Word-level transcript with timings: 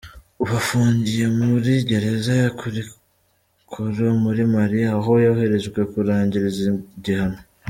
Ubu 0.41 0.53
afungiye 0.61 1.25
muri 1.39 1.71
gereza 1.89 2.31
ya 2.41 2.49
Koulikoro 2.57 4.05
muri 4.23 4.41
Mali, 4.53 4.79
aho 4.95 5.11
yoherejwe 5.25 5.79
kurangiriza 5.91 6.61
igihano. 6.97 7.39